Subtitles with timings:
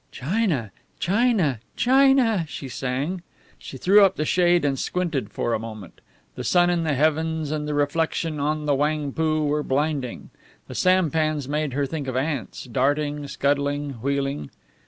[0.11, 3.21] "China, China, China!" she sang.
[3.59, 6.01] She threw up the shade and squinted for a moment.
[6.33, 10.31] The sun in the heavens and the reflection on the Whangpoo were blinding.
[10.67, 14.49] The sampans made her think of ants, darting, scuttling, wheeling.